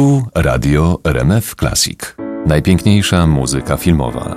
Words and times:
Tu 0.00 0.24
Radio 0.34 0.98
RMF 1.04 1.54
Classic. 1.54 1.98
Najpiękniejsza 2.46 3.26
muzyka 3.26 3.76
filmowa. 3.76 4.36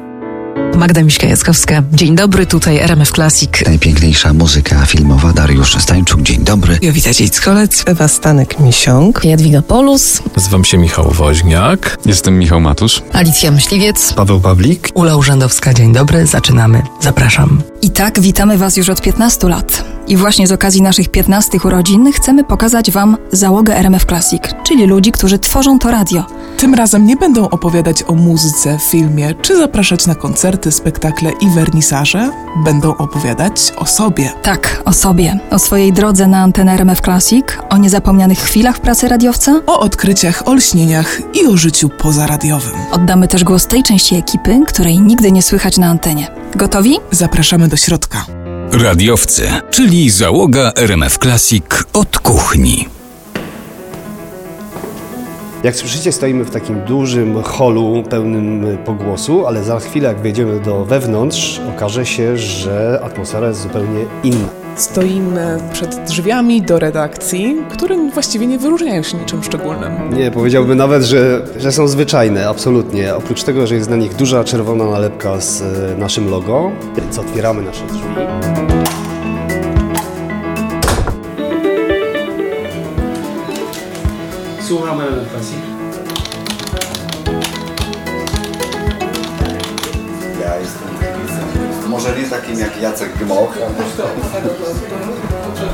Magda 0.75 1.01
Miśka-Jackowska. 1.01 1.83
Dzień 1.93 2.15
dobry, 2.15 2.45
tutaj 2.45 2.77
RMF 2.77 3.11
Classic. 3.11 3.49
Najpiękniejsza 3.65 4.33
muzyka 4.33 4.85
filmowa 4.85 5.33
Dariusz 5.33 5.75
Stańczuk. 5.77 6.21
Dzień 6.21 6.43
dobry. 6.43 6.77
Jowita 6.81 7.13
Dziejskolec. 7.13 7.83
Ewa 7.87 8.07
Stanek-Miesiąg. 8.07 9.23
Jadwiga 9.23 9.61
Polus. 9.61 10.21
Nazywam 10.35 10.65
się 10.65 10.77
Michał 10.77 11.11
Woźniak. 11.11 11.97
Jestem 12.05 12.39
Michał 12.39 12.59
Matusz. 12.59 13.01
Alicja 13.13 13.51
Myśliwiec. 13.51 14.13
Paweł 14.13 14.41
Pawlik. 14.41 14.89
Ula 14.93 15.15
Urzędowska. 15.15 15.73
Dzień 15.73 15.93
dobry, 15.93 16.25
zaczynamy. 16.27 16.81
Zapraszam. 17.01 17.61
I 17.81 17.89
tak 17.89 18.19
witamy 18.19 18.57
Was 18.57 18.77
już 18.77 18.89
od 18.89 19.01
15 19.01 19.49
lat. 19.49 19.92
I 20.07 20.17
właśnie 20.17 20.47
z 20.47 20.51
okazji 20.51 20.81
naszych 20.81 21.09
15 21.09 21.57
urodzin 21.63 22.11
chcemy 22.11 22.43
pokazać 22.43 22.91
Wam 22.91 23.17
załogę 23.31 23.77
RMF 23.77 24.05
Classic, 24.05 24.41
czyli 24.63 24.85
ludzi, 24.85 25.11
którzy 25.11 25.39
tworzą 25.39 25.79
to 25.79 25.91
radio. 25.91 26.25
Tym 26.57 26.73
razem 26.73 27.05
nie 27.05 27.15
będą 27.15 27.49
opowiadać 27.49 28.03
o 28.07 28.13
muzyce, 28.13 28.77
filmie, 28.91 29.33
czy 29.41 29.57
zapraszać 29.57 30.07
na 30.07 30.15
koncerty, 30.15 30.71
spektakle 30.71 31.31
i 31.41 31.49
wernisaże. 31.49 32.29
Będą 32.65 32.97
opowiadać 32.97 33.73
o 33.77 33.85
sobie. 33.85 34.31
Tak, 34.43 34.81
o 34.85 34.93
sobie, 34.93 35.39
o 35.49 35.59
swojej 35.59 35.93
drodze 35.93 36.27
na 36.27 36.37
antenę 36.37 36.73
RMF 36.73 37.01
Classic, 37.01 37.45
o 37.69 37.77
niezapomnianych 37.77 38.39
chwilach 38.39 38.79
pracy 38.79 39.07
radiowca, 39.07 39.61
o 39.67 39.79
odkryciach, 39.79 40.47
olśnieniach 40.47 41.19
i 41.33 41.47
o 41.47 41.57
życiu 41.57 41.89
pozaradiowym. 41.89 42.73
Oddamy 42.91 43.27
też 43.27 43.43
głos 43.43 43.67
tej 43.67 43.83
części 43.83 44.15
ekipy, 44.15 44.59
której 44.67 45.01
nigdy 45.01 45.31
nie 45.31 45.41
słychać 45.41 45.77
na 45.77 45.87
antenie. 45.87 46.27
Gotowi? 46.55 46.97
Zapraszamy 47.11 47.67
do 47.67 47.77
środka. 47.77 48.42
Radiowcy, 48.81 49.47
czyli 49.69 50.09
załoga 50.09 50.71
RMF 50.75 51.17
Classic 51.17 51.65
od 51.93 52.19
kuchni. 52.19 52.87
Jak 55.63 55.75
słyszycie, 55.75 56.11
stoimy 56.11 56.45
w 56.45 56.51
takim 56.51 56.81
dużym 56.81 57.43
holu 57.43 58.03
pełnym 58.09 58.77
pogłosu, 58.85 59.47
ale 59.47 59.63
za 59.63 59.79
chwilę, 59.79 60.07
jak 60.07 60.19
wejdziemy 60.19 60.59
do 60.59 60.85
wewnątrz, 60.85 61.61
okaże 61.75 62.05
się, 62.05 62.37
że 62.37 62.99
atmosfera 63.03 63.47
jest 63.47 63.61
zupełnie 63.61 64.05
inna. 64.23 64.62
Stoimy 64.75 65.57
przed 65.73 66.03
drzwiami 66.03 66.61
do 66.61 66.79
redakcji, 66.79 67.57
które 67.71 68.09
właściwie 68.13 68.47
nie 68.47 68.57
wyróżniają 68.59 69.03
się 69.03 69.17
niczym 69.17 69.43
szczególnym. 69.43 70.13
Nie, 70.13 70.31
powiedziałbym 70.31 70.77
nawet, 70.77 71.03
że, 71.03 71.41
że 71.57 71.71
są 71.71 71.87
zwyczajne, 71.87 72.49
absolutnie. 72.49 73.15
Oprócz 73.15 73.43
tego, 73.43 73.67
że 73.67 73.75
jest 73.75 73.89
na 73.89 73.95
nich 73.95 74.15
duża 74.15 74.43
czerwona 74.43 74.85
nalepka 74.85 75.41
z 75.41 75.61
e, 75.61 75.97
naszym 75.97 76.29
logo, 76.29 76.71
więc 76.95 77.19
otwieramy 77.19 77.61
nasze 77.61 77.85
drzwi. 77.85 77.99
Słuchamy 84.67 85.03
Classic. 85.31 85.72
Może 92.03 92.19
nie 92.19 92.29
takim 92.29 92.59
jak 92.59 92.81
Jacek 92.81 93.17
Gmoch. 93.17 93.57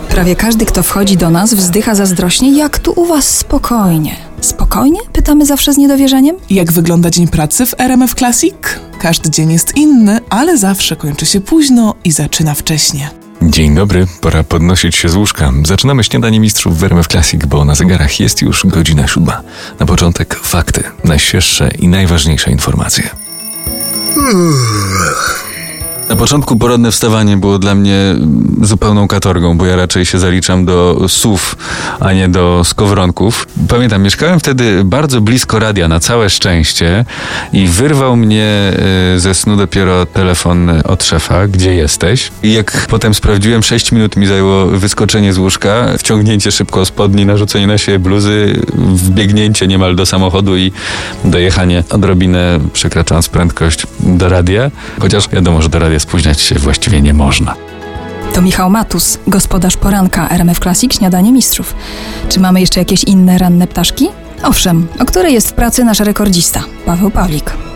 Prawie 0.09 0.35
każdy, 0.35 0.65
kto 0.65 0.83
wchodzi 0.83 1.17
do 1.17 1.29
nas, 1.29 1.53
wzdycha 1.53 1.95
zazdrośnie, 1.95 2.57
jak 2.57 2.79
tu 2.79 2.93
u 2.95 3.05
was 3.05 3.37
spokojnie. 3.37 4.15
Spokojnie? 4.41 4.99
Pytamy 5.13 5.45
zawsze 5.45 5.73
z 5.73 5.77
niedowierzeniem. 5.77 6.35
Jak 6.49 6.71
wygląda 6.71 7.09
dzień 7.09 7.27
pracy 7.27 7.65
w 7.65 7.75
RMF 7.77 8.15
Classic? 8.15 8.55
Każdy 9.01 9.29
dzień 9.29 9.51
jest 9.51 9.77
inny, 9.77 10.19
ale 10.29 10.57
zawsze 10.57 10.95
kończy 10.95 11.25
się 11.25 11.41
późno 11.41 11.95
i 12.03 12.11
zaczyna 12.11 12.53
wcześnie. 12.53 13.09
Dzień 13.41 13.75
dobry, 13.75 14.07
pora 14.21 14.43
podnosić 14.43 14.95
się 14.95 15.09
z 15.09 15.15
łóżka. 15.15 15.51
Zaczynamy 15.65 16.03
śniadanie 16.03 16.39
mistrzów 16.39 16.77
w 16.77 16.83
RMF 16.83 17.07
Classic, 17.07 17.45
bo 17.45 17.65
na 17.65 17.75
zegarach 17.75 18.19
jest 18.19 18.41
już 18.41 18.65
godzina 18.65 19.07
siódma. 19.07 19.41
Na 19.79 19.85
początek 19.85 20.35
fakty, 20.35 20.83
najświeższe 21.03 21.71
i 21.79 21.87
najważniejsze 21.87 22.51
informacje. 22.51 23.09
Na 26.09 26.15
początku 26.15 26.57
poradne 26.57 26.91
wstawanie 26.91 27.37
było 27.37 27.59
dla 27.59 27.75
mnie 27.75 28.15
zupełną 28.61 29.07
katorgą, 29.07 29.57
bo 29.57 29.65
ja 29.65 29.75
raczej 29.75 30.05
się 30.05 30.19
zaliczam 30.19 30.65
do 30.65 31.05
słów, 31.07 31.55
a 31.99 32.13
nie 32.13 32.29
do 32.29 32.63
skowronków. 32.63 33.47
Pamiętam, 33.67 34.03
mieszkałem 34.03 34.39
wtedy 34.39 34.83
bardzo 34.83 35.21
blisko 35.21 35.59
radia, 35.59 35.87
na 35.87 35.99
całe 35.99 36.29
szczęście 36.29 37.05
i 37.53 37.67
wyrwał 37.67 38.15
mnie 38.15 38.45
e, 39.15 39.19
ze 39.19 39.33
snu 39.33 39.57
dopiero 39.57 40.05
telefon 40.05 40.71
od 40.83 41.03
szefa, 41.03 41.47
gdzie 41.47 41.75
jesteś. 41.75 42.31
I 42.43 42.53
jak 42.53 42.85
potem 42.89 43.13
sprawdziłem, 43.13 43.63
6 43.63 43.91
minut 43.91 44.15
mi 44.15 44.27
zajęło 44.27 44.65
wyskoczenie 44.65 45.33
z 45.33 45.37
łóżka, 45.37 45.87
wciągnięcie 45.97 46.51
szybko 46.51 46.85
spodni, 46.85 47.25
narzucenie 47.25 47.67
na 47.67 47.77
siebie 47.77 47.99
bluzy, 47.99 48.61
wbiegnięcie 48.77 49.67
niemal 49.67 49.95
do 49.95 50.05
samochodu 50.05 50.57
i 50.57 50.71
dojechanie 51.25 51.83
odrobinę 51.89 52.59
przekraczając 52.73 53.29
prędkość 53.29 53.87
do 53.99 54.29
radia. 54.29 54.71
Chociaż 54.99 55.29
wiadomo, 55.29 55.61
że 55.61 55.69
do 55.69 55.79
radia 55.79 55.98
spóźniać 55.99 56.41
się 56.41 56.55
właściwie 56.55 57.01
nie 57.01 57.13
można. 57.13 57.55
To 58.33 58.41
Michał 58.41 58.69
Matus, 58.69 59.19
gospodarz 59.27 59.77
poranka 59.77 60.29
RMF 60.29 60.59
Classic 60.59 60.93
Śniadanie 60.93 61.31
Mistrzów. 61.31 61.75
Czy 62.29 62.39
mamy 62.39 62.61
jeszcze 62.61 62.79
jakieś 62.79 63.03
inne 63.03 63.37
ranne 63.37 63.67
ptaszki? 63.67 64.07
Owszem, 64.43 64.87
o 64.99 65.05
której 65.05 65.33
jest 65.33 65.49
w 65.49 65.53
pracy 65.53 65.83
nasz 65.83 65.99
rekordzista, 65.99 66.63
Paweł 66.85 67.11
Pawlik. 67.11 67.68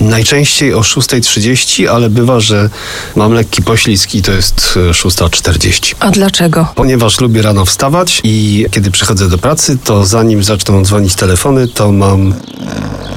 Najczęściej 0.00 0.74
o 0.74 0.80
6.30, 0.80 1.86
ale 1.86 2.10
bywa, 2.10 2.40
że 2.40 2.70
mam 3.16 3.32
lekki 3.32 3.62
poślizg 3.62 4.14
i 4.14 4.22
to 4.22 4.32
jest 4.32 4.78
6.40. 4.90 5.94
A 6.00 6.10
dlaczego? 6.10 6.66
Ponieważ 6.74 7.20
lubię 7.20 7.42
rano 7.42 7.64
wstawać 7.64 8.20
i 8.24 8.66
kiedy 8.70 8.90
przychodzę 8.90 9.28
do 9.28 9.38
pracy, 9.38 9.78
to 9.84 10.06
zanim 10.06 10.44
zaczną 10.44 10.84
dzwonić 10.84 11.14
telefony, 11.14 11.68
to 11.68 11.92
mam 11.92 12.34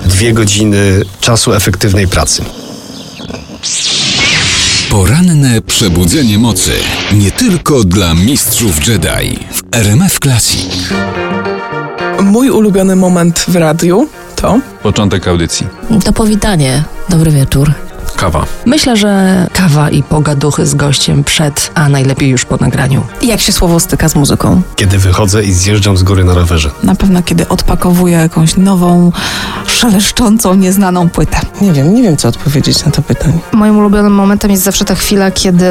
dwie 0.05 0.33
godziny 0.33 1.01
czasu 1.21 1.53
efektywnej 1.53 2.07
pracy. 2.07 2.43
Poranne 4.89 5.61
przebudzenie 5.61 6.39
mocy. 6.39 6.71
Nie 7.13 7.31
tylko 7.31 7.83
dla 7.83 8.13
mistrzów 8.13 8.87
Jedi 8.87 9.39
w 9.51 9.75
RMF 9.75 10.19
Classic. 10.19 10.73
Mój 12.21 12.49
ulubiony 12.49 12.95
moment 12.95 13.45
w 13.47 13.55
radiu 13.55 14.09
to? 14.41 14.59
Początek 14.83 15.27
audycji. 15.27 15.67
To 16.05 16.13
powitanie. 16.13 16.83
Dobry 17.09 17.31
wieczór. 17.31 17.73
Kawa. 18.21 18.45
Myślę, 18.65 18.97
że 18.97 19.47
kawa 19.53 19.89
i 19.89 20.03
pogaduchy 20.03 20.65
z 20.65 20.75
gościem 20.75 21.23
przed, 21.23 21.71
a 21.75 21.89
najlepiej 21.89 22.29
już 22.29 22.45
po 22.45 22.57
nagraniu. 22.57 23.03
Jak 23.21 23.41
się 23.41 23.51
słowo 23.51 23.79
styka 23.79 24.09
z 24.09 24.15
muzyką? 24.15 24.61
Kiedy 24.75 24.97
wychodzę 24.97 25.43
i 25.43 25.53
zjeżdżam 25.53 25.97
z 25.97 26.03
góry 26.03 26.23
na 26.23 26.33
rowerze. 26.33 26.71
Na 26.83 26.95
pewno 26.95 27.23
kiedy 27.23 27.47
odpakowuję 27.47 28.17
jakąś 28.17 28.57
nową, 28.57 29.11
szeleszczącą, 29.67 30.53
nieznaną 30.55 31.09
płytę. 31.09 31.37
Nie 31.61 31.73
wiem, 31.73 31.95
nie 31.95 32.03
wiem 32.03 32.17
co 32.17 32.27
odpowiedzieć 32.27 32.85
na 32.85 32.91
to 32.91 33.01
pytanie. 33.01 33.39
Moim 33.51 33.77
ulubionym 33.77 34.13
momentem 34.13 34.51
jest 34.51 34.63
zawsze 34.63 34.85
ta 34.85 34.95
chwila, 34.95 35.31
kiedy 35.31 35.65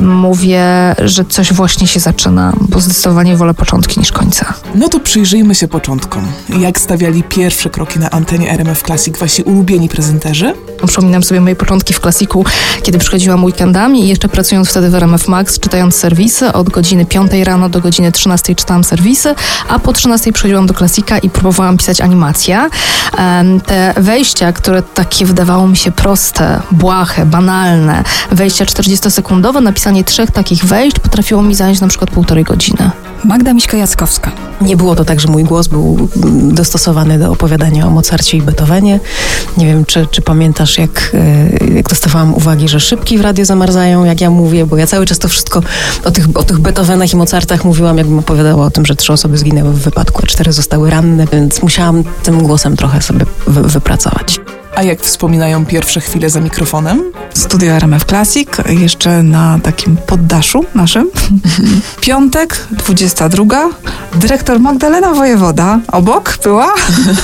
mówię, 0.00 0.64
że 1.04 1.24
coś 1.24 1.52
właśnie 1.52 1.86
się 1.86 2.00
zaczyna, 2.00 2.52
bo 2.60 2.80
zdecydowanie 2.80 3.36
wolę 3.36 3.54
początki 3.54 4.00
niż 4.00 4.12
końca. 4.12 4.54
No 4.74 4.88
to 4.88 5.00
przyjrzyjmy 5.00 5.54
się 5.54 5.68
początkom. 5.68 6.26
Jak 6.58 6.80
stawiali 6.80 7.22
pierwsze 7.22 7.70
kroki 7.70 7.98
na 7.98 8.10
antenie 8.10 8.50
RMF 8.50 8.82
Classic 8.82 9.18
wasi 9.18 9.42
ulubieni 9.42 9.88
prezenterzy? 9.88 10.54
Przypominam 10.86 11.22
sobie 11.22 11.40
moje 11.40 11.56
początki 11.56 11.83
w 11.92 12.00
klasiku, 12.00 12.44
kiedy 12.82 12.98
przychodziłam 12.98 13.44
weekendami 13.44 14.04
i 14.04 14.08
jeszcze 14.08 14.28
pracując 14.28 14.70
wtedy 14.70 14.90
w 14.90 14.94
RMF 14.94 15.28
Max, 15.28 15.58
czytając 15.58 15.94
serwisy, 15.94 16.52
od 16.52 16.68
godziny 16.68 17.06
5 17.06 17.32
rano 17.44 17.68
do 17.68 17.80
godziny 17.80 18.12
13 18.12 18.54
czytałam 18.54 18.84
serwisy, 18.84 19.34
a 19.68 19.78
po 19.78 19.92
13 19.92 20.32
przychodziłam 20.32 20.66
do 20.66 20.74
klasika 20.74 21.18
i 21.18 21.30
próbowałam 21.30 21.76
pisać 21.76 22.00
animacje. 22.00 22.68
Te 23.66 23.94
wejścia, 23.96 24.52
które 24.52 24.82
takie 24.82 25.26
wydawało 25.26 25.68
mi 25.68 25.76
się 25.76 25.92
proste, 25.92 26.60
błahe, 26.70 27.26
banalne, 27.26 28.04
wejścia 28.30 28.64
40-sekundowe, 28.64 29.62
napisanie 29.62 30.04
trzech 30.04 30.30
takich 30.30 30.64
wejść 30.64 30.98
potrafiło 30.98 31.42
mi 31.42 31.54
zająć 31.54 31.80
na 31.80 31.88
przykład 31.88 32.10
półtorej 32.10 32.44
godziny. 32.44 32.90
Magda 33.24 33.54
Miśka-Jackowska. 33.54 34.30
Nie 34.60 34.76
było 34.76 34.96
to 34.96 35.04
tak, 35.04 35.20
że 35.20 35.28
mój 35.28 35.44
głos 35.44 35.68
był 35.68 36.08
dostosowany 36.52 37.18
do 37.18 37.32
opowiadania 37.32 37.86
o 37.86 37.90
Mozarcie 37.90 38.36
i 38.36 38.42
Beethovenie. 38.42 39.00
Nie 39.56 39.66
wiem, 39.66 39.84
czy, 39.84 40.06
czy 40.10 40.22
pamiętasz, 40.22 40.78
jak, 40.78 41.16
jak 41.74 41.88
dostawałam 41.88 42.34
uwagi, 42.34 42.68
że 42.68 42.80
szybki 42.80 43.18
w 43.18 43.20
radio 43.20 43.44
zamarzają, 43.44 44.04
jak 44.04 44.20
ja 44.20 44.30
mówię, 44.30 44.66
bo 44.66 44.76
ja 44.76 44.86
cały 44.86 45.06
czas 45.06 45.18
to 45.18 45.28
wszystko 45.28 45.60
o 46.04 46.10
tych, 46.10 46.26
o 46.34 46.42
tych 46.42 46.58
Beethovenach 46.58 47.12
i 47.12 47.16
Mozartach 47.16 47.64
mówiłam, 47.64 47.98
jakbym 47.98 48.18
opowiadała 48.18 48.66
o 48.66 48.70
tym, 48.70 48.86
że 48.86 48.96
trzy 48.96 49.12
osoby 49.12 49.38
zginęły 49.38 49.72
w 49.72 49.78
wypadku, 49.78 50.20
a 50.24 50.26
cztery 50.26 50.52
zostały 50.52 50.90
ranne, 50.90 51.26
więc 51.32 51.62
musiałam 51.62 52.04
tym 52.22 52.42
głosem 52.42 52.76
trochę 52.76 53.02
sobie 53.02 53.26
wy, 53.46 53.62
wypracować. 53.62 54.40
A 54.76 54.82
jak 54.82 55.00
wspominają 55.00 55.66
pierwsze 55.66 56.00
chwile 56.00 56.30
za 56.30 56.40
mikrofonem? 56.40 57.12
Studio 57.34 57.72
RMF 57.72 58.04
Classic, 58.04 58.48
jeszcze 58.68 59.22
na 59.22 59.58
takim 59.62 59.96
poddaszu 59.96 60.64
naszym. 60.74 61.10
Piątek, 62.00 62.66
22. 62.70 63.68
Dyrektor 64.14 64.60
Magdalena 64.60 65.14
Wojewoda 65.14 65.80
obok 65.92 66.38
była, 66.42 66.74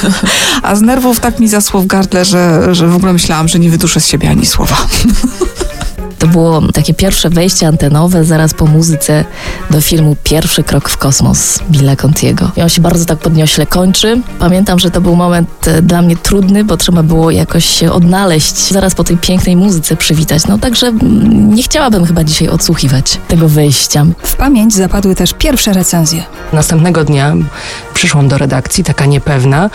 a 0.62 0.76
z 0.76 0.82
nerwów 0.82 1.20
tak 1.20 1.41
mi 1.41 1.49
zasło 1.49 1.81
w 1.81 1.87
gardle, 1.87 2.25
że, 2.25 2.75
że 2.75 2.88
w 2.88 2.97
ogóle 2.97 3.12
myślałam, 3.12 3.49
że 3.49 3.58
nie 3.58 3.70
wyduszę 3.70 4.00
z 4.00 4.06
siebie 4.06 4.31
ani 4.31 4.47
słowa. 4.47 4.76
To 6.21 6.27
było 6.27 6.63
takie 6.73 6.95
pierwsze 6.95 7.31
wejście 7.31 7.69
antenowe 7.69 8.25
zaraz 8.25 8.55
po 8.55 8.67
muzyce 8.67 9.25
do 9.71 9.81
filmu 9.81 10.17
Pierwszy 10.25 10.63
krok 10.63 10.89
w 10.89 10.97
kosmos 10.97 11.59
Billa 11.71 11.97
Contiego. 11.97 12.51
I 12.57 12.63
on 12.63 12.69
się 12.69 12.83
bardzo 12.83 13.05
tak 13.05 13.19
podniośle 13.19 13.67
kończy. 13.67 14.21
Pamiętam, 14.39 14.79
że 14.79 14.91
to 14.91 15.01
był 15.01 15.17
moment 15.17 15.69
e, 15.69 15.83
dla 15.83 16.03
mnie 16.03 16.17
trudny, 16.17 16.65
bo 16.65 16.77
trzeba 16.77 17.03
było 17.03 17.31
jakoś 17.31 17.65
się 17.65 17.93
odnaleźć, 17.93 18.57
zaraz 18.57 18.95
po 18.95 19.05
tej 19.05 19.17
pięknej 19.17 19.57
muzyce 19.57 19.97
przywitać. 19.97 20.47
No 20.47 20.59
także 20.59 20.87
mm, 20.87 21.55
nie 21.55 21.63
chciałabym 21.63 22.05
chyba 22.05 22.25
dzisiaj 22.25 22.49
odsłuchiwać 22.49 23.21
tego 23.29 23.49
wejścia. 23.49 24.07
W 24.23 24.37
pamięć 24.37 24.75
zapadły 24.75 25.15
też 25.15 25.35
pierwsze 25.39 25.73
recenzje. 25.73 26.23
Następnego 26.53 27.05
dnia 27.05 27.35
przyszłam 27.95 28.29
do 28.29 28.39
redakcji, 28.39 28.85
taka 28.85 29.07
niepewna 29.07 29.71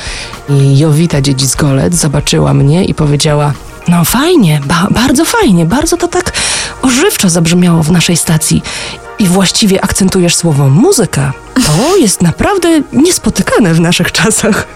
i 0.49 0.77
Jowita 0.77 1.21
Dziedzic-Golec 1.21 1.93
zobaczyła 1.93 2.53
mnie 2.53 2.85
i 2.85 2.93
powiedziała 2.93 3.53
no 3.87 4.05
fajnie, 4.05 4.61
ba 4.65 4.87
bardzo 4.91 5.25
fajnie, 5.25 5.65
bardzo 5.65 5.97
to 5.97 6.07
tak 6.07 6.31
ożywczo 6.81 7.29
zabrzmiało 7.29 7.83
w 7.83 7.91
naszej 7.91 8.17
stacji. 8.17 8.61
I 9.19 9.27
właściwie 9.27 9.83
akcentujesz 9.83 10.35
słowo 10.35 10.69
muzyka. 10.69 11.33
To 11.65 11.97
jest 11.97 12.21
naprawdę 12.21 12.81
niespotykane 12.93 13.73
w 13.73 13.79
naszych 13.79 14.11
czasach. 14.11 14.67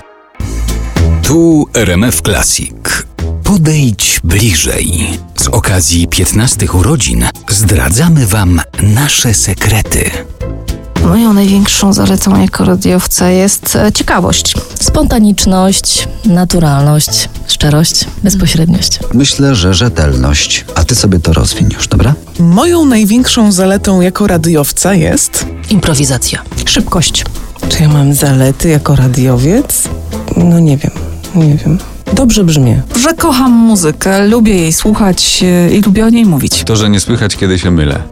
Tu 1.23 1.67
RMF 1.73 2.21
Classic. 2.21 2.73
Podejdź 3.43 4.19
bliżej. 4.23 5.19
Z 5.35 5.47
okazji 5.47 6.07
15 6.07 6.71
urodzin 6.71 7.25
zdradzamy 7.49 8.27
Wam 8.27 8.61
nasze 8.81 9.33
sekrety. 9.33 10.11
Moją 11.03 11.33
największą 11.33 11.93
zaletą 11.93 12.41
jako 12.41 12.65
radiowca 12.65 13.29
jest 13.29 13.75
e, 13.75 13.91
ciekawość, 13.91 14.53
spontaniczność, 14.81 16.07
naturalność, 16.25 17.29
szczerość, 17.47 18.05
bezpośredniość. 18.23 18.99
Myślę, 19.13 19.55
że 19.55 19.73
rzetelność. 19.73 20.65
A 20.75 20.83
ty 20.83 20.95
sobie 20.95 21.19
to 21.19 21.33
rozwiń 21.33 21.69
już, 21.73 21.87
dobra? 21.87 22.13
Moją 22.39 22.85
największą 22.85 23.51
zaletą 23.51 24.01
jako 24.01 24.27
radiowca 24.27 24.93
jest 24.93 25.45
Improwizacja. 25.69 26.41
Szybkość. 26.65 27.25
Czy 27.69 27.83
ja 27.83 27.89
mam 27.89 28.13
zalety 28.13 28.69
jako 28.69 28.95
radiowiec? 28.95 29.83
No 30.37 30.59
nie 30.59 30.77
wiem, 30.77 30.91
nie 31.35 31.55
wiem. 31.55 31.77
Dobrze 32.13 32.43
brzmię. 32.43 32.81
Że 32.99 33.13
kocham 33.13 33.51
muzykę, 33.51 34.27
lubię 34.27 34.55
jej 34.55 34.73
słuchać 34.73 35.43
e, 35.43 35.71
i 35.71 35.81
lubię 35.81 36.05
o 36.05 36.09
niej 36.09 36.25
mówić. 36.25 36.63
To, 36.63 36.75
że 36.75 36.89
nie 36.89 36.99
słychać, 36.99 37.35
kiedy 37.35 37.59
się 37.59 37.71
mylę. 37.71 38.03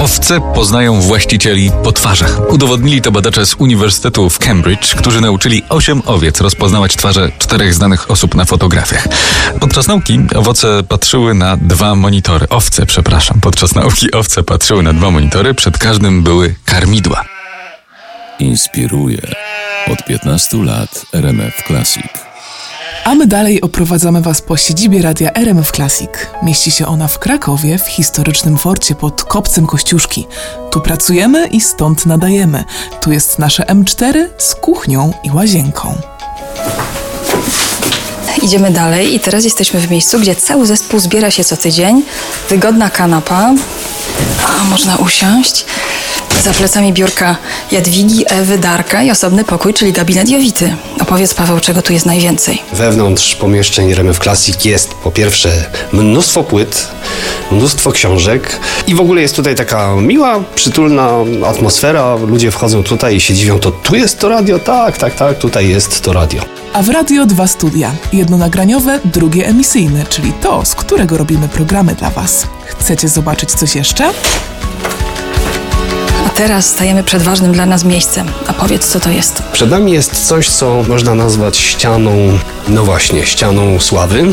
Owce 0.00 0.40
poznają 0.54 1.00
właścicieli 1.00 1.70
po 1.84 1.92
twarzach. 1.92 2.50
Udowodnili 2.52 3.02
to 3.02 3.12
badacze 3.12 3.46
z 3.46 3.54
Uniwersytetu 3.54 4.30
w 4.30 4.38
Cambridge, 4.38 4.94
którzy 4.94 5.20
nauczyli 5.20 5.62
8 5.68 6.02
owiec 6.06 6.40
rozpoznawać 6.40 6.96
twarze 6.96 7.32
czterech 7.38 7.74
znanych 7.74 8.10
osób 8.10 8.34
na 8.34 8.44
fotografiach. 8.44 9.08
Podczas 9.60 9.86
nauki 9.86 10.20
owoce 10.34 10.82
patrzyły 10.82 11.34
na 11.34 11.56
dwa 11.56 11.94
monitory. 11.94 12.46
Owce, 12.48 12.86
przepraszam. 12.86 13.40
Podczas 13.40 13.74
nauki 13.74 14.12
owce 14.12 14.42
patrzyły 14.42 14.82
na 14.82 14.92
dwa 14.92 15.10
monitory, 15.10 15.54
przed 15.54 15.78
każdym 15.78 16.22
były 16.22 16.54
karmidła. 16.64 17.24
Inspiruje. 18.38 19.20
Od 19.92 20.04
15 20.04 20.56
lat 20.56 21.06
RMF 21.12 21.62
Classic. 21.66 22.29
A 23.04 23.14
my 23.14 23.26
dalej 23.26 23.60
oprowadzamy 23.60 24.20
Was 24.20 24.42
po 24.42 24.56
siedzibie 24.56 25.02
radia 25.02 25.32
RMF 25.32 25.72
Classic. 25.72 26.10
Mieści 26.42 26.70
się 26.70 26.86
ona 26.86 27.08
w 27.08 27.18
Krakowie, 27.18 27.78
w 27.78 27.86
historycznym 27.86 28.58
forcie 28.58 28.94
pod 28.94 29.24
Kopcem 29.24 29.66
Kościuszki. 29.66 30.26
Tu 30.70 30.80
pracujemy 30.80 31.46
i 31.46 31.60
stąd 31.60 32.06
nadajemy. 32.06 32.64
Tu 33.00 33.12
jest 33.12 33.38
nasze 33.38 33.62
M4 33.62 34.26
z 34.38 34.54
kuchnią 34.54 35.12
i 35.24 35.30
łazienką. 35.30 35.94
Idziemy 38.42 38.70
dalej 38.70 39.14
i 39.14 39.20
teraz 39.20 39.44
jesteśmy 39.44 39.80
w 39.80 39.90
miejscu, 39.90 40.20
gdzie 40.20 40.34
cały 40.34 40.66
zespół 40.66 41.00
zbiera 41.00 41.30
się 41.30 41.44
co 41.44 41.56
tydzień. 41.56 42.02
Wygodna 42.48 42.90
kanapa. 42.90 43.54
A, 44.46 44.64
można 44.64 44.96
usiąść. 44.96 45.64
Za 46.44 46.52
plecami 46.52 46.92
biurka 46.92 47.36
Jadwigi, 47.72 48.24
Ewy, 48.26 48.58
Darka 48.58 49.02
i 49.02 49.10
osobny 49.10 49.44
pokój, 49.44 49.74
czyli 49.74 49.92
gabinet 49.92 50.28
Jowity. 50.28 50.76
Opowiedz 51.00 51.34
Paweł, 51.34 51.60
czego 51.60 51.82
tu 51.82 51.92
jest 51.92 52.06
najwięcej. 52.06 52.62
Wewnątrz 52.72 53.34
pomieszczeń 53.36 53.92
RMF 53.92 54.18
Classic 54.18 54.64
jest 54.64 54.94
po 54.94 55.10
pierwsze 55.10 55.50
mnóstwo 55.92 56.44
płyt, 56.44 56.88
mnóstwo 57.52 57.92
książek 57.92 58.60
i 58.86 58.94
w 58.94 59.00
ogóle 59.00 59.22
jest 59.22 59.36
tutaj 59.36 59.54
taka 59.54 59.96
miła, 59.96 60.40
przytulna 60.54 61.10
atmosfera. 61.46 62.14
Ludzie 62.16 62.50
wchodzą 62.50 62.82
tutaj 62.82 63.16
i 63.16 63.20
się 63.20 63.34
dziwią, 63.34 63.58
to 63.58 63.70
tu 63.70 63.96
jest 63.96 64.18
to 64.18 64.28
radio? 64.28 64.58
Tak, 64.58 64.98
tak, 64.98 65.14
tak, 65.14 65.38
tutaj 65.38 65.68
jest 65.68 66.00
to 66.02 66.12
radio. 66.12 66.42
A 66.72 66.82
w 66.82 66.88
radio 66.88 67.26
dwa 67.26 67.46
studia. 67.46 67.92
Jedno 68.12 68.36
nagraniowe, 68.36 69.00
drugie 69.04 69.46
emisyjne, 69.46 70.04
czyli 70.08 70.32
to, 70.32 70.64
z 70.64 70.74
którego 70.74 71.16
robimy 71.16 71.48
programy 71.48 71.94
dla 71.94 72.10
Was. 72.10 72.46
Chcecie 72.66 73.08
zobaczyć 73.08 73.50
coś 73.50 73.74
jeszcze? 73.74 74.10
Teraz 76.40 76.66
stajemy 76.66 77.04
przed 77.04 77.22
ważnym 77.22 77.52
dla 77.52 77.66
nas 77.66 77.84
miejscem. 77.84 78.26
A 78.46 78.52
powiedz, 78.52 78.86
co 78.86 79.00
to 79.00 79.10
jest. 79.10 79.42
Przed 79.52 79.70
nami 79.70 79.92
jest 79.92 80.26
coś, 80.26 80.48
co 80.48 80.82
można 80.88 81.14
nazwać 81.14 81.56
ścianą, 81.58 82.38
no 82.68 82.84
właśnie, 82.84 83.26
ścianą 83.26 83.80
sławy 83.80 84.32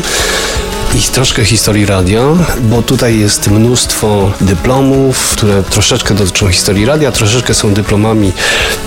i 0.94 1.00
troszkę 1.00 1.44
historii 1.44 1.86
radia, 1.86 2.22
bo 2.60 2.82
tutaj 2.82 3.18
jest 3.18 3.48
mnóstwo 3.48 4.32
dyplomów, 4.40 5.30
które 5.30 5.62
troszeczkę 5.62 6.14
dotyczą 6.14 6.48
historii 6.48 6.84
radia, 6.86 7.12
troszeczkę 7.12 7.54
są 7.54 7.74
dyplomami, 7.74 8.32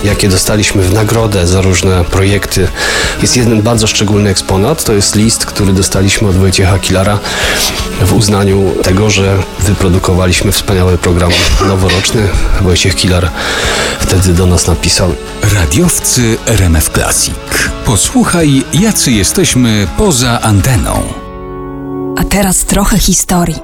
jakie 0.04 0.28
dostaliśmy 0.28 0.82
w 0.82 0.92
nagrodę 0.92 1.46
za 1.46 1.60
różne 1.60 2.04
projekty. 2.04 2.68
Jest 3.22 3.36
jeden 3.36 3.62
bardzo 3.62 3.86
szczególny 3.86 4.30
eksponat, 4.30 4.84
to 4.84 4.92
jest 4.92 5.16
list, 5.16 5.46
który 5.46 5.72
dostaliśmy 5.72 6.28
od 6.28 6.36
Wojciecha 6.36 6.78
Kilara 6.78 7.18
w 8.00 8.12
uznaniu 8.12 8.74
tego, 8.82 9.10
że 9.10 9.42
wyprodukowaliśmy 9.60 10.52
wspaniały 10.52 10.98
program 10.98 11.30
noworoczny. 11.68 12.28
Wojciech 12.60 12.94
Kilar 12.94 13.30
wtedy 14.00 14.32
do 14.32 14.46
nas 14.46 14.66
napisał. 14.66 15.14
Radiowcy 15.54 16.38
RMF 16.46 16.90
Classic. 16.90 17.34
Posłuchaj, 17.84 18.64
jacy 18.72 19.12
jesteśmy 19.12 19.86
poza 19.96 20.40
anteną. 20.40 21.21
A 22.22 22.24
teraz 22.24 22.64
trochę 22.64 22.98
historii. 22.98 23.56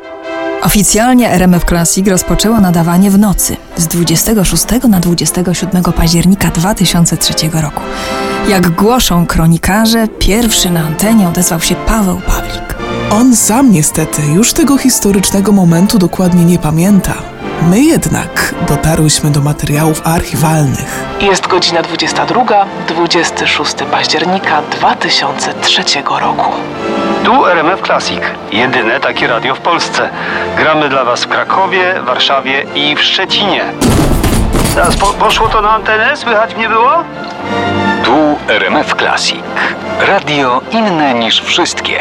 Oficjalnie 0.62 1.30
RMF 1.30 1.64
Classic 1.64 2.08
rozpoczęło 2.08 2.60
nadawanie 2.60 3.10
w 3.10 3.18
nocy 3.18 3.56
z 3.76 3.86
26 3.86 4.64
na 4.88 5.00
27 5.00 5.82
października 5.82 6.48
2003 6.48 7.34
roku. 7.52 7.82
Jak 8.48 8.70
głoszą 8.70 9.26
kronikarze, 9.26 10.08
pierwszy 10.08 10.70
na 10.70 10.80
antenie 10.80 11.28
odezwał 11.28 11.60
się 11.60 11.74
Paweł 11.74 12.20
Pawlik. 12.26 12.76
On 13.10 13.36
sam 13.36 13.72
niestety 13.72 14.22
już 14.22 14.52
tego 14.52 14.78
historycznego 14.78 15.52
momentu 15.52 15.98
dokładnie 15.98 16.44
nie 16.44 16.58
pamięta. 16.58 17.14
My 17.62 17.80
jednak 17.80 18.54
dotarłyśmy 18.68 19.30
do 19.30 19.40
materiałów 19.40 20.02
archiwalnych. 20.04 21.04
Jest 21.20 21.46
godzina 21.46 21.82
22, 21.82 22.66
26 22.88 23.74
października 23.90 24.62
2003 24.62 25.82
roku. 26.20 26.52
Tu 27.24 27.46
RMF 27.46 27.82
Classic, 27.82 28.20
jedyne 28.52 29.00
takie 29.00 29.26
radio 29.26 29.54
w 29.54 29.60
Polsce. 29.60 30.10
Gramy 30.56 30.88
dla 30.88 31.04
Was 31.04 31.24
w 31.24 31.28
Krakowie, 31.28 31.94
Warszawie 32.02 32.64
i 32.74 32.96
w 32.96 33.02
Szczecinie. 33.02 33.64
Teraz 34.74 34.96
po, 34.96 35.06
poszło 35.06 35.48
to 35.48 35.62
na 35.62 35.70
antenę? 35.70 36.16
Słychać 36.16 36.56
mnie 36.56 36.68
było? 36.68 37.04
Tu 38.04 38.38
RMF 38.48 38.94
Classic. 38.94 39.42
Radio 40.00 40.60
inne 40.70 41.14
niż 41.14 41.40
wszystkie. 41.40 42.00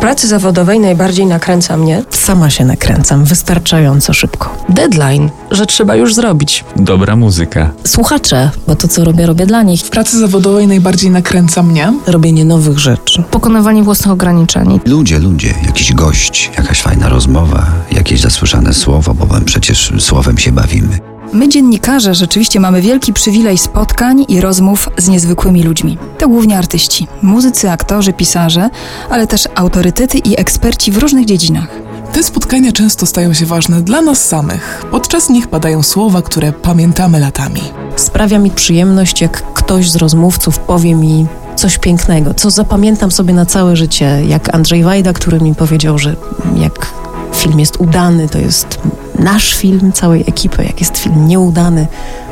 Pracy 0.00 0.28
zawodowej 0.28 0.80
najbardziej 0.80 1.26
nakręca 1.26 1.76
mnie. 1.76 2.02
Sama 2.10 2.50
się 2.50 2.64
nakręcam 2.64 3.24
wystarczająco 3.24 4.12
szybko. 4.14 4.56
Deadline, 4.68 5.30
że 5.50 5.66
trzeba 5.66 5.96
już 5.96 6.14
zrobić. 6.14 6.64
Dobra 6.76 7.16
muzyka. 7.16 7.70
Słuchacze, 7.86 8.50
bo 8.66 8.76
to 8.76 8.88
co 8.88 9.04
robię, 9.04 9.26
robię 9.26 9.46
dla 9.46 9.62
nich. 9.62 9.80
W 9.80 9.90
pracy 9.90 10.18
zawodowej 10.18 10.66
najbardziej 10.66 11.10
nakręca 11.10 11.62
mnie 11.62 11.92
Robienie 12.06 12.44
nowych 12.44 12.78
rzeczy. 12.78 13.22
Pokonywanie 13.30 13.82
własnych 13.82 14.12
ograniczeń. 14.12 14.80
Ludzie, 14.86 15.18
ludzie, 15.18 15.54
jakiś 15.66 15.92
gość, 15.92 16.50
jakaś 16.58 16.82
fajna 16.82 17.08
rozmowa, 17.08 17.66
jakieś 17.92 18.20
zasłyszane 18.20 18.74
słowo, 18.74 19.14
bo 19.14 19.26
my 19.26 19.40
przecież 19.40 19.92
słowem 19.98 20.38
się 20.38 20.52
bawimy. 20.52 21.07
My, 21.32 21.48
dziennikarze, 21.48 22.14
rzeczywiście 22.14 22.60
mamy 22.60 22.80
wielki 22.80 23.12
przywilej 23.12 23.58
spotkań 23.58 24.24
i 24.28 24.40
rozmów 24.40 24.88
z 24.98 25.08
niezwykłymi 25.08 25.62
ludźmi. 25.62 25.98
To 26.18 26.28
głównie 26.28 26.58
artyści, 26.58 27.06
muzycy, 27.22 27.70
aktorzy, 27.70 28.12
pisarze, 28.12 28.70
ale 29.10 29.26
też 29.26 29.48
autorytety 29.54 30.18
i 30.18 30.40
eksperci 30.40 30.92
w 30.92 30.98
różnych 30.98 31.24
dziedzinach. 31.24 31.68
Te 32.12 32.22
spotkania 32.22 32.72
często 32.72 33.06
stają 33.06 33.34
się 33.34 33.46
ważne 33.46 33.82
dla 33.82 34.00
nas 34.00 34.26
samych. 34.26 34.86
Podczas 34.90 35.28
nich 35.28 35.48
padają 35.48 35.82
słowa, 35.82 36.22
które 36.22 36.52
pamiętamy 36.52 37.20
latami. 37.20 37.60
Sprawia 37.96 38.38
mi 38.38 38.50
przyjemność, 38.50 39.20
jak 39.20 39.52
ktoś 39.52 39.90
z 39.90 39.96
rozmówców 39.96 40.58
powie 40.58 40.94
mi 40.94 41.26
coś 41.56 41.78
pięknego, 41.78 42.34
co 42.34 42.50
zapamiętam 42.50 43.10
sobie 43.10 43.34
na 43.34 43.46
całe 43.46 43.76
życie. 43.76 44.22
Jak 44.26 44.54
Andrzej 44.54 44.82
Wajda, 44.82 45.12
który 45.12 45.40
mi 45.40 45.54
powiedział, 45.54 45.98
że 45.98 46.16
jak 46.56 46.92
film 47.34 47.60
jest 47.60 47.76
udany, 47.76 48.28
to 48.28 48.38
jest 48.38 48.78
nasz 49.18 49.54
film, 49.54 49.92
całej 49.92 50.24
ekipy. 50.26 50.64
Jak 50.64 50.80
jest 50.80 50.98
film 50.98 51.26
nieudany, 51.26 51.86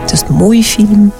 to 0.06 0.12
jest 0.12 0.30
mój 0.30 0.62
film. 0.62 1.10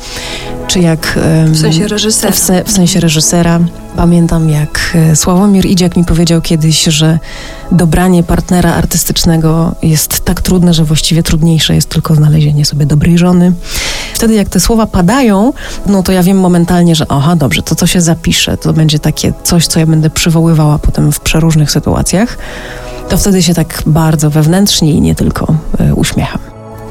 Czy 0.67 0.81
jak... 0.81 1.19
W 1.47 1.59
sensie 1.59 1.89
reżysera. 1.89 2.33
W, 2.33 2.39
se, 2.39 2.65
w 2.65 2.71
sensie 2.71 3.01
reżysera. 3.01 3.61
Pamiętam, 3.97 4.51
jak 4.51 4.93
e, 4.95 5.17
Sławomir 5.17 5.67
Idziak 5.67 5.97
mi 5.97 6.05
powiedział 6.05 6.41
kiedyś, 6.41 6.85
że 6.85 7.19
dobranie 7.73 8.23
partnera 8.23 8.75
artystycznego 8.75 9.75
jest 9.83 10.25
tak 10.25 10.41
trudne, 10.41 10.75
że 10.75 10.85
właściwie 10.85 11.23
trudniejsze 11.23 11.75
jest 11.75 11.89
tylko 11.89 12.15
znalezienie 12.15 12.65
sobie 12.65 12.87
dobrej 12.87 13.19
żony. 13.19 13.53
Wtedy, 14.17 14.35
jak 14.35 14.49
te 14.49 14.61
słowa 14.61 14.87
padają, 14.87 15.53
no 15.87 16.03
to 16.03 16.13
ja 16.13 16.23
wiem 16.23 16.41
momentalnie, 16.41 16.95
że 16.95 17.07
aha, 17.09 17.37
dobrze, 17.37 17.63
to 17.63 17.75
co 17.75 17.87
się 17.87 18.01
zapisze, 18.01 18.57
to 18.57 18.73
będzie 18.73 18.99
takie 18.99 19.33
coś, 19.43 19.67
co 19.67 19.81
ja 19.81 19.87
będę 19.87 20.11
przywoływała 20.11 20.79
potem 20.79 21.13
w 21.13 21.21
przeróżnych 21.21 21.71
sytuacjach. 21.71 22.39
To 23.09 23.19
wtedy 23.19 23.43
się 23.43 23.55
tak 23.55 23.83
bardzo 23.87 24.31
wewnętrznie 24.31 24.93
i 24.93 25.01
nie 25.01 25.15
tylko 25.15 25.55
e, 25.79 25.95
uśmiecham. 25.95 26.41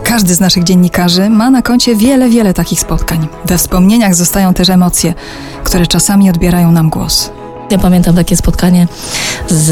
Każdy 0.04 0.36
z 0.36 0.40
naszych 0.40 0.64
dziennikarzy 0.64 1.30
ma 1.30 1.50
na 1.50 1.62
koncie 1.62 1.96
wiele, 1.96 2.30
wiele 2.30 2.54
takich 2.54 2.80
spotkań. 2.80 3.28
We 3.46 3.58
wspomnieniach 3.58 4.16
zostają 4.16 4.54
też 4.54 4.70
emocje, 4.70 5.14
które 5.64 5.88
czasami 5.88 6.30
odbierają 6.30 6.72
nam 6.72 6.90
głos. 6.90 7.32
Ja 7.70 7.78
pamiętam 7.78 8.16
takie 8.16 8.38
spotkanie 8.38 8.88
z 9.50 9.70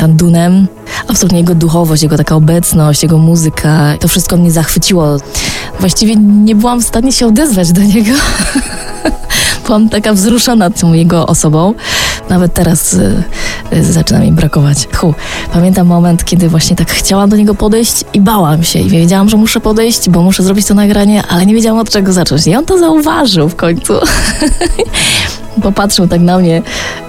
Tandunem. 0.00 0.68
Absolutnie 1.08 1.38
jego 1.38 1.54
duchowość, 1.54 2.02
jego 2.02 2.16
taka 2.16 2.34
obecność, 2.34 3.02
jego 3.02 3.18
muzyka, 3.18 3.94
to 4.00 4.08
wszystko 4.08 4.36
mnie 4.36 4.50
zachwyciło. 4.50 5.16
Właściwie 5.80 6.16
nie 6.16 6.54
byłam 6.54 6.82
w 6.82 6.84
stanie 6.84 7.12
się 7.12 7.26
odezwać 7.26 7.72
do 7.72 7.82
niego. 7.82 8.12
Byłam 9.66 9.88
taka 9.88 10.12
wzruszona 10.12 10.70
tą 10.70 10.92
jego 10.92 11.26
osobą. 11.26 11.74
Nawet 12.28 12.54
teraz 12.54 12.94
y, 12.94 13.22
y, 13.72 13.84
zaczyna 13.84 14.20
mi 14.20 14.32
brakować 14.32 14.86
tchu. 14.86 15.14
Pamiętam 15.52 15.86
moment, 15.86 16.24
kiedy 16.24 16.48
właśnie 16.48 16.76
tak 16.76 16.90
chciałam 16.90 17.30
do 17.30 17.36
niego 17.36 17.54
podejść 17.54 18.04
i 18.14 18.20
bałam 18.20 18.62
się 18.62 18.78
i 18.78 18.88
wiedziałam, 18.88 19.28
że 19.28 19.36
muszę 19.36 19.60
podejść, 19.60 20.10
bo 20.10 20.22
muszę 20.22 20.42
zrobić 20.42 20.66
to 20.66 20.74
nagranie, 20.74 21.22
ale 21.28 21.46
nie 21.46 21.54
wiedziałam 21.54 21.78
od 21.78 21.90
czego 21.90 22.12
zacząć. 22.12 22.46
I 22.46 22.56
on 22.56 22.64
to 22.64 22.78
zauważył 22.78 23.48
w 23.48 23.56
końcu. 23.56 23.92
Popatrzył 25.62 26.08
tak 26.08 26.20
na 26.20 26.38
mnie, 26.38 26.62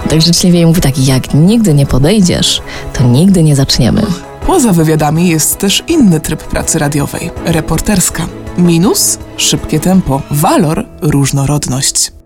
tak 0.09 0.21
życzliwie 0.21 0.61
i 0.61 0.65
mówi 0.65 0.81
tak, 0.81 0.97
jak 0.99 1.33
nigdy 1.33 1.73
nie 1.73 1.85
podejdziesz, 1.85 2.61
to 2.93 3.03
nigdy 3.03 3.43
nie 3.43 3.55
zaczniemy. 3.55 4.01
Poza 4.47 4.73
wywiadami 4.73 5.27
jest 5.27 5.57
też 5.57 5.83
inny 5.87 6.19
tryb 6.19 6.43
pracy 6.43 6.79
radiowej 6.79 7.31
reporterska. 7.45 8.27
Minus 8.57 9.17
szybkie 9.37 9.79
tempo, 9.79 10.21
walor 10.31 10.85
różnorodność. 11.01 12.16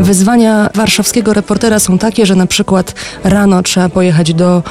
Wyzwania 0.00 0.70
warszawskiego 0.74 1.32
reportera 1.32 1.78
są 1.78 1.98
takie, 1.98 2.26
że 2.26 2.34
na 2.34 2.46
przykład 2.46 2.94
rano 3.24 3.62
trzeba 3.62 3.88
pojechać 3.88 4.34
do 4.34 4.62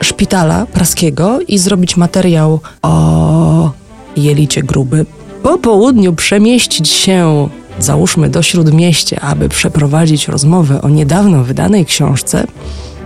szpitala 0.00 0.66
praskiego 0.66 1.40
i 1.48 1.58
zrobić 1.58 1.96
materiał 1.96 2.60
o 2.82 3.70
jelicie 4.16 4.62
grubym. 4.62 5.06
Po 5.42 5.58
południu 5.58 6.12
przemieścić 6.12 6.88
się, 6.88 7.48
załóżmy, 7.78 8.28
do 8.28 8.42
śródmieścia, 8.42 9.20
aby 9.20 9.48
przeprowadzić 9.48 10.28
rozmowę 10.28 10.82
o 10.82 10.88
niedawno 10.88 11.44
wydanej 11.44 11.86
książce. 11.86 12.46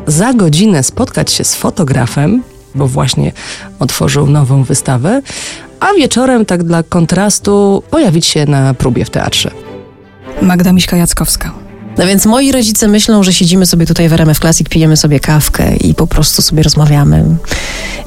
Za 0.06 0.34
godzinę 0.34 0.82
spotkać 0.82 1.32
się 1.32 1.44
z 1.44 1.54
fotografem, 1.54 2.42
bo 2.74 2.88
właśnie 2.88 3.32
otworzył 3.78 4.26
nową 4.26 4.64
wystawę, 4.64 5.22
a 5.80 5.94
wieczorem, 5.94 6.46
tak 6.46 6.62
dla 6.62 6.82
kontrastu, 6.82 7.82
pojawić 7.90 8.26
się 8.26 8.46
na 8.46 8.74
próbie 8.74 9.04
w 9.04 9.10
teatrze. 9.10 9.71
Magda 10.42 10.72
Miśka-Jackowska. 10.72 11.50
No 11.98 12.06
więc 12.06 12.26
moi 12.26 12.52
rodzice 12.52 12.88
myślą, 12.88 13.22
że 13.22 13.32
siedzimy 13.32 13.66
sobie 13.66 13.86
tutaj 13.86 14.08
w 14.08 14.12
RMF 14.12 14.38
Classic, 14.38 14.68
pijemy 14.68 14.96
sobie 14.96 15.20
kawkę 15.20 15.76
i 15.76 15.94
po 15.94 16.06
prostu 16.06 16.42
sobie 16.42 16.62
rozmawiamy. 16.62 17.24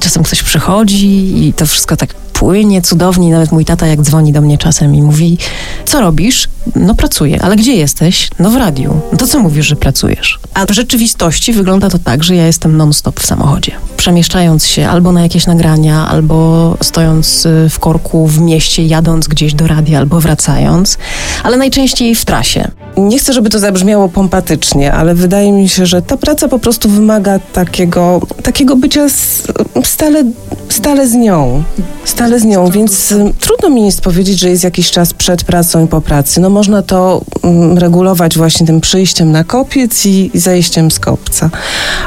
Czasem 0.00 0.22
ktoś 0.22 0.42
przychodzi 0.42 1.46
i 1.46 1.52
to 1.52 1.66
wszystko 1.66 1.96
tak 1.96 2.14
płynie 2.40 2.82
cudownie. 2.82 3.32
Nawet 3.32 3.52
mój 3.52 3.64
tata 3.64 3.86
jak 3.86 4.02
dzwoni 4.02 4.32
do 4.32 4.40
mnie 4.40 4.58
czasem 4.58 4.94
i 4.94 5.02
mówi, 5.02 5.38
co 5.84 6.00
robisz? 6.00 6.48
No 6.76 6.94
pracuję. 6.94 7.42
Ale 7.42 7.56
gdzie 7.56 7.72
jesteś? 7.76 8.28
No 8.38 8.50
w 8.50 8.56
radiu. 8.56 9.00
No 9.12 9.18
to 9.18 9.26
co 9.26 9.38
mówisz, 9.38 9.66
że 9.66 9.76
pracujesz? 9.76 10.38
A 10.54 10.66
w 10.66 10.70
rzeczywistości 10.70 11.52
wygląda 11.52 11.90
to 11.90 11.98
tak, 11.98 12.24
że 12.24 12.36
ja 12.36 12.46
jestem 12.46 12.76
non-stop 12.76 13.20
w 13.20 13.26
samochodzie. 13.26 13.72
Przemieszczając 13.96 14.66
się 14.66 14.88
albo 14.88 15.12
na 15.12 15.22
jakieś 15.22 15.46
nagrania, 15.46 16.08
albo 16.08 16.76
stojąc 16.82 17.46
y, 17.46 17.68
w 17.70 17.78
korku 17.78 18.26
w 18.26 18.40
mieście, 18.40 18.82
jadąc 18.86 19.28
gdzieś 19.28 19.54
do 19.54 19.66
radia, 19.66 19.98
albo 19.98 20.20
wracając, 20.20 20.98
ale 21.42 21.56
najczęściej 21.56 22.14
w 22.14 22.24
trasie. 22.24 22.70
Nie 22.96 23.18
chcę, 23.18 23.32
żeby 23.32 23.50
to 23.50 23.58
zabrzmiało 23.58 24.08
pompatycznie, 24.08 24.92
ale 24.92 25.14
wydaje 25.14 25.52
mi 25.52 25.68
się, 25.68 25.86
że 25.86 26.02
ta 26.02 26.16
praca 26.16 26.48
po 26.48 26.58
prostu 26.58 26.88
wymaga 26.88 27.38
takiego, 27.38 28.20
takiego 28.42 28.76
bycia 28.76 29.02
s- 29.04 29.42
stale, 29.84 30.24
stale 30.68 31.08
z 31.08 31.14
nią. 31.14 31.62
Stale 32.04 32.25
z 32.34 32.44
nią, 32.44 32.70
więc 32.70 33.12
y, 33.12 33.32
trudno 33.40 33.70
mi 33.70 33.86
jest 33.86 34.00
powiedzieć, 34.00 34.38
że 34.38 34.50
jest 34.50 34.64
jakiś 34.64 34.90
czas 34.90 35.14
przed 35.14 35.44
pracą 35.44 35.84
i 35.84 35.88
po 35.88 36.00
pracy. 36.00 36.40
No 36.40 36.50
można 36.50 36.82
to 36.82 37.20
mm, 37.42 37.78
regulować 37.78 38.36
właśnie 38.38 38.66
tym 38.66 38.80
przyjściem 38.80 39.32
na 39.32 39.44
kopiec 39.44 40.06
i, 40.06 40.30
i 40.34 40.38
zejściem 40.38 40.90
z 40.90 40.98
kopca. 40.98 41.50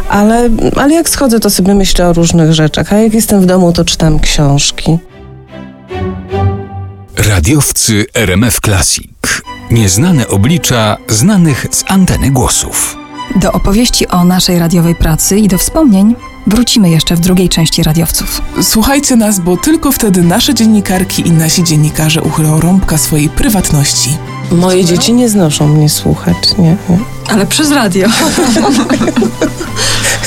Ale, 0.09 0.49
ale 0.75 0.93
jak 0.93 1.09
schodzę, 1.09 1.39
to 1.39 1.49
sobie 1.49 1.75
myślę 1.75 2.07
o 2.07 2.13
różnych 2.13 2.53
rzeczach, 2.53 2.93
a 2.93 2.97
jak 2.97 3.13
jestem 3.13 3.41
w 3.41 3.45
domu, 3.45 3.73
to 3.73 3.85
czytam 3.85 4.19
książki. 4.19 4.97
Radiowcy 7.17 8.05
RMF 8.13 8.59
Classic. 8.65 9.11
Nieznane 9.71 10.27
oblicza 10.27 10.97
znanych 11.07 11.65
z 11.71 11.83
anteny 11.88 12.31
głosów. 12.31 12.97
Do 13.35 13.51
opowieści 13.51 14.07
o 14.07 14.23
naszej 14.23 14.59
radiowej 14.59 14.95
pracy 14.95 15.38
i 15.38 15.47
do 15.47 15.57
wspomnień 15.57 16.15
wrócimy 16.48 16.89
jeszcze 16.89 17.15
w 17.15 17.19
drugiej 17.19 17.50
części 17.50 17.84
radiowców. 17.84 18.41
Słuchajcie 18.62 19.15
nas, 19.15 19.39
bo 19.39 19.58
tylko 19.58 19.91
wtedy 19.91 20.24
nasze 20.24 20.53
dziennikarki 20.53 21.27
i 21.27 21.31
nasi 21.31 21.63
dziennikarze 21.63 22.22
uchylą 22.22 22.60
rąbka 22.60 22.98
swojej 22.98 23.29
prywatności. 23.29 24.17
Moje 24.51 24.86
dzieci 24.86 25.13
nie 25.13 25.29
znoszą 25.29 25.67
mnie 25.67 25.89
słuchać, 25.89 26.58
nie, 26.58 26.77
nie. 26.89 27.00
Ale 27.27 27.46
przez 27.46 27.72
radio. 27.72 28.08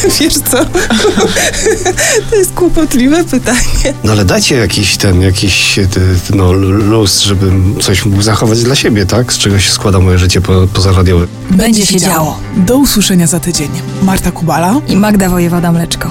Wiesz 0.20 0.34
co? 0.34 0.58
To 2.30 2.36
jest 2.36 2.52
kłopotliwe 2.52 3.24
pytanie. 3.24 3.94
No 4.04 4.12
ale 4.12 4.24
dajcie 4.24 4.56
jakiś 4.56 4.96
ten, 4.96 5.22
jakiś 5.22 5.78
ty, 5.90 6.00
no, 6.34 6.52
luz, 6.52 7.20
żebym 7.20 7.76
coś 7.80 8.04
mógł 8.04 8.22
zachować 8.22 8.62
dla 8.62 8.74
siebie, 8.74 9.06
tak? 9.06 9.32
Z 9.32 9.38
czego 9.38 9.58
się 9.58 9.70
składa 9.70 9.98
moje 9.98 10.18
życie 10.18 10.40
po, 10.40 10.66
pozaradiowe. 10.74 11.26
Będzie 11.50 11.86
się 11.86 12.00
działo. 12.00 12.38
Do 12.56 12.76
usłyszenia 12.76 13.26
za 13.26 13.40
tydzień. 13.40 13.70
Marta 14.02 14.30
Kubala. 14.30 14.80
I 14.88 14.96
Magda 14.96 15.28
Wojewoda 15.28 15.72
Mleczko. 15.72 16.08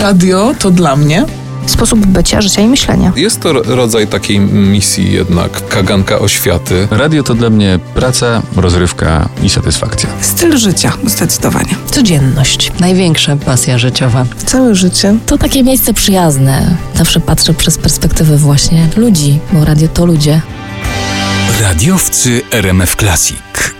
Radio 0.00 0.54
to 0.58 0.70
dla 0.70 0.96
mnie. 0.96 1.24
Sposób 1.66 2.06
bycia, 2.06 2.40
życia 2.40 2.62
i 2.62 2.66
myślenia. 2.68 3.12
Jest 3.16 3.40
to 3.40 3.52
ro- 3.52 3.62
rodzaj 3.66 4.06
takiej 4.06 4.40
misji 4.40 5.12
jednak, 5.12 5.68
kaganka 5.68 6.18
oświaty. 6.18 6.88
Radio 6.90 7.22
to 7.22 7.34
dla 7.34 7.50
mnie 7.50 7.78
praca, 7.94 8.42
rozrywka 8.56 9.28
i 9.42 9.48
satysfakcja. 9.50 10.08
Styl 10.20 10.56
życia, 10.58 10.92
zdecydowanie. 11.06 11.74
Codzienność. 11.90 12.72
Największa 12.80 13.36
pasja 13.36 13.78
życiowa. 13.78 14.26
Całe 14.46 14.74
życie. 14.74 15.14
To 15.26 15.38
takie 15.38 15.62
miejsce 15.64 15.94
przyjazne. 15.94 16.76
Zawsze 16.94 17.20
patrzę 17.20 17.54
przez 17.54 17.78
perspektywę 17.78 18.36
właśnie 18.36 18.88
ludzi, 18.96 19.38
bo 19.52 19.64
radio 19.64 19.88
to 19.88 20.06
ludzie. 20.06 20.40
Radiowcy 21.60 22.42
RMF 22.50 22.96
Classic. 22.96 23.75